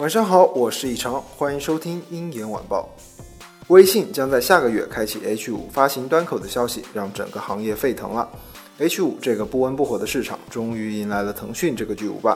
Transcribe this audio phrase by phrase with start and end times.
[0.00, 2.88] 晚上好，我是以常，欢迎收听鹰眼晚报。
[3.68, 8.26] 微信将在下个月开启 H 五发行端口的消息，让整个行业沸腾了。
[8.78, 12.34] H 五这个不温不火的市场，终于迎来了腾讯这个巨无霸。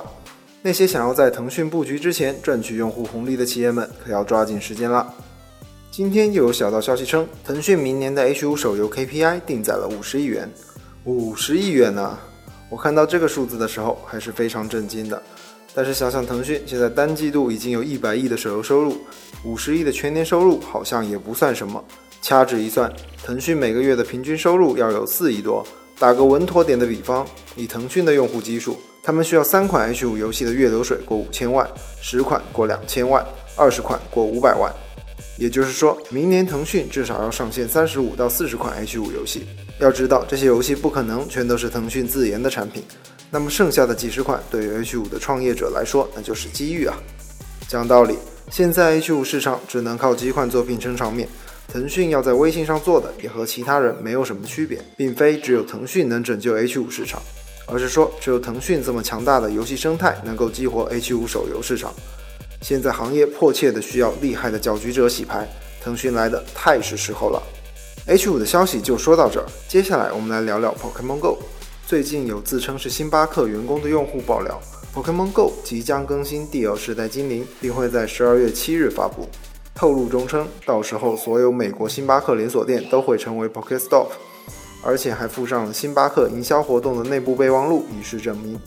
[0.61, 5.15] 那些想要在腾讯布局之前赚取用户红利的企业们，可要抓紧时间了。
[5.91, 10.53] 今天又有小道消息称，腾讯明年的 H 五手游 KPI 定在了五十亿元。
[11.05, 12.19] 五十亿元呢？
[12.69, 15.23] 我看到这个数字的时候，还是非常震惊的。
[15.75, 18.97] 但是想想腾讯现在单季度已经有一百亿的手游收入，
[19.45, 21.85] 五十亿的全年收入好像也不算什么。
[22.23, 22.91] 掐指一算，
[23.25, 25.67] 腾讯每个月的平均收入要有四亿多。
[25.99, 27.27] 打个稳妥点的比方，
[27.57, 31.69] 以腾讯的用户基数，他们需要三款 H 五游戏的月流水过五千万，
[32.01, 33.25] 十款过两千万，
[33.57, 34.73] 二十款过五百万。
[35.37, 39.45] 也就是说明年腾讯至少要上线三十五到四十款 H 五游戏。
[39.81, 42.83] 要知道这些游戏不可能全都是腾讯自研的产品。
[43.35, 46.97] 那么剩下的几十款对于 H 五的创业者来说，那就是机遇啊！
[47.67, 48.17] 讲道理，
[48.49, 51.29] 现在 H 五市场只能靠几款作品撑场面，
[51.67, 57.21] 腾讯要在微信上做的也和其他人没有什么区别，并非只有腾讯能拯救 H 五市场，
[57.67, 61.93] 而是说只有腾讯这么强大的游戏生态能够激活 H 五手游市场。
[62.63, 65.45] 现在行业迫切的需要厉害的搅局者洗牌，
[65.83, 67.43] 腾讯来的太是时候了。
[68.07, 71.39] H 五的消息就说到这儿，接下来我们来聊聊 Pokemon Go。
[71.87, 74.59] 最近有自称是星巴克员工的用户爆料
[74.95, 79.29] ，Pokemon Go 即将更新第二世代精灵，并会在十二月七日发布。
[79.75, 84.07] 透露中称，到时候所有美国星巴克连锁店都会成为 Pokestop，
[84.83, 88.59] 而且还附上了星巴克营销活动的内部备忘录以示证明。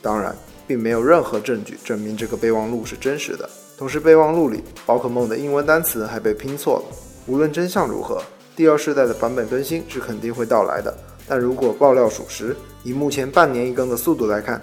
[0.00, 0.36] 当然，
[0.68, 3.50] 并没有任何证据证明这个备忘录是真实的。
[3.76, 6.96] 同时，备忘录里宝可梦的英文单词还被拼错了。
[7.26, 8.22] 无论真相如何，
[8.54, 10.96] 第二世代的版本更新是肯定会到来的。
[11.30, 14.60] 但如果爆料属实，以目前半年一更的速度来看，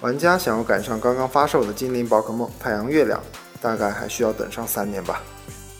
[0.00, 3.20] 玩家想要赶上刚刚发售的精灵宝可梦太阳月亮，
[3.60, 5.20] 大概还需要等上三年吧。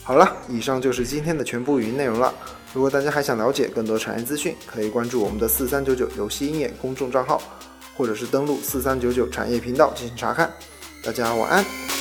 [0.03, 2.35] 好了，以上就是今天的全部语音内容了。
[2.75, 7.41] 如果大家还想了解更多产业资讯，可以关注我们的四三九九游戏鹰眼公众账号，
[7.97, 10.53] 或者是登录四三九九产业频道进行查看。
[11.03, 11.96] 大家晚安。